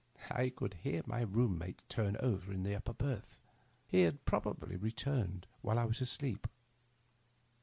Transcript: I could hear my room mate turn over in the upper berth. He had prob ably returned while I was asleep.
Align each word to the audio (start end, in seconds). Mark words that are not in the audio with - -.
I 0.31 0.49
could 0.49 0.77
hear 0.81 1.03
my 1.05 1.21
room 1.21 1.59
mate 1.59 1.83
turn 1.87 2.17
over 2.21 2.51
in 2.51 2.63
the 2.63 2.73
upper 2.73 2.91
berth. 2.93 3.37
He 3.87 4.01
had 4.01 4.25
prob 4.25 4.47
ably 4.47 4.75
returned 4.75 5.45
while 5.61 5.77
I 5.77 5.83
was 5.85 6.01
asleep. 6.01 6.47